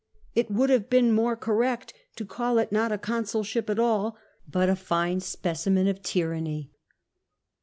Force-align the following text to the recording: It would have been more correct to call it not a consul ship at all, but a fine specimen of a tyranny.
It 0.33 0.49
would 0.49 0.71
have 0.71 0.89
been 0.89 1.13
more 1.13 1.35
correct 1.37 1.93
to 2.15 2.25
call 2.25 2.57
it 2.57 2.71
not 2.71 2.91
a 2.91 2.97
consul 2.97 3.43
ship 3.43 3.69
at 3.69 3.77
all, 3.77 4.17
but 4.49 4.67
a 4.67 4.75
fine 4.75 5.19
specimen 5.19 5.87
of 5.87 5.97
a 5.97 5.99
tyranny. 5.99 6.71